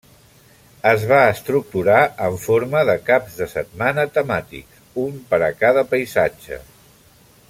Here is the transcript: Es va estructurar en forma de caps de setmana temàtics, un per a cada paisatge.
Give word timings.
Es 0.91 1.03
va 1.11 1.19
estructurar 1.33 1.97
en 2.29 2.39
forma 2.45 2.81
de 2.91 2.95
caps 3.11 3.37
de 3.43 3.49
setmana 3.53 4.07
temàtics, 4.17 4.81
un 5.05 5.21
per 5.35 5.45
a 5.51 5.55
cada 5.63 5.85
paisatge. 5.93 6.59